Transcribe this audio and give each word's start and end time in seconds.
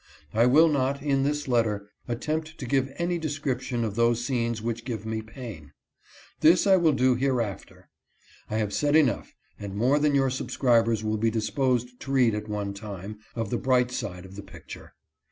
I 0.33 0.47
will 0.47 0.67
not, 0.67 1.03
in 1.03 1.21
this 1.21 1.47
letter, 1.47 1.87
attempt 2.07 2.57
to 2.57 2.65
give 2.65 2.91
any 2.97 3.19
description 3.19 3.83
of 3.83 3.93
those 3.93 4.25
scenes 4.25 4.59
which 4.59 4.83
give 4.83 5.05
me 5.05 5.21
pain. 5.21 5.73
This 6.39 6.65
I 6.65 6.75
will 6.75 6.93
do 6.93 7.13
hereafter. 7.13 7.87
I 8.49 8.57
have 8.57 8.73
said 8.73 8.95
enough, 8.95 9.35
and 9.59 9.75
more 9.75 9.99
than 9.99 10.15
your 10.15 10.31
subscribers 10.31 11.03
will 11.03 11.17
be 11.17 11.29
disposed 11.29 11.99
to 11.99 12.11
read 12.11 12.33
at 12.33 12.49
one 12.49 12.73
time, 12.73 13.19
of 13.35 13.51
the 13.51 13.59
bright 13.59 13.91
side 13.91 14.25
of 14.25 14.35
the 14.35 14.41
picture. 14.41 14.93